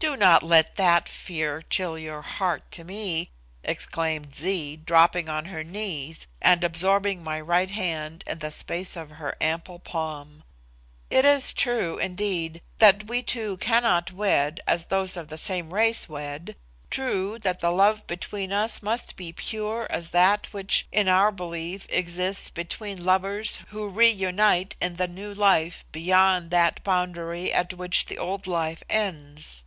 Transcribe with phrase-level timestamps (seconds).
[0.00, 3.30] "Do not let that fear chill your heart to me,"
[3.64, 9.10] exclaimed Zee, dropping on her knees and absorbing my right hand in the space of
[9.10, 10.44] her ample palm.
[11.10, 16.08] "It is true, indeed, that we two cannot wed as those of the same race
[16.08, 16.54] wed;
[16.90, 21.86] true that the love between us must be pure as that which, in our belief,
[21.90, 28.16] exists between lovers who reunite in the new life beyond that boundary at which the
[28.16, 29.64] old life ends.